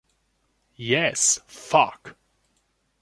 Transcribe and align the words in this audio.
Yes, 0.79 1.39
fuck! 1.45 2.15